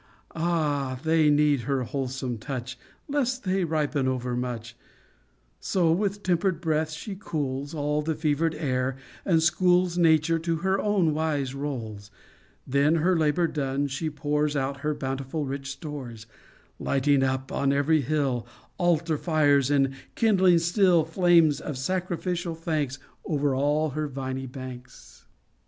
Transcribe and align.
Ah, 0.35 0.99
they 1.03 1.29
need 1.29 1.59
her 1.61 1.83
wholesome 1.83 2.39
touch, 2.39 2.75
Lest 3.07 3.43
they 3.43 3.63
ripen 3.63 4.07
overmuch; 4.07 4.75
So, 5.59 5.91
with 5.91 6.23
tempered 6.23 6.59
breath, 6.59 6.89
she 6.89 7.13
cools 7.15 7.75
96 7.75 7.75
IN 7.75 7.79
AUTUMN 7.79 7.85
All 7.85 8.01
the 8.01 8.15
fevered 8.15 8.55
air, 8.55 8.97
and 9.25 9.43
schools 9.43 9.97
* 9.97 9.97
Nature 9.99 10.39
to 10.39 10.55
her 10.55 10.81
own 10.81 11.13
wise 11.13 11.53
roles; 11.53 12.09
Then, 12.65 12.95
her 12.95 13.15
labor 13.15 13.45
done, 13.45 13.85
she 13.85 14.09
poors 14.09 14.55
Out 14.55 14.77
her 14.77 14.95
bountiful, 14.95 15.45
rich 15.45 15.69
stores,— 15.69 16.25
Lighting 16.79 17.21
up, 17.21 17.51
on 17.51 17.71
every 17.71 18.01
hill, 18.01 18.47
Altar 18.79 19.19
fires, 19.19 19.69
and 19.69 19.93
kindling 20.15 20.57
still 20.57 21.05
Flames 21.05 21.61
of 21.61 21.77
sacrificial 21.77 22.55
thanks 22.55 22.97
Over 23.23 23.53
all 23.53 23.91
her 23.91 24.07
viny 24.07 24.47
banks. 24.47 25.25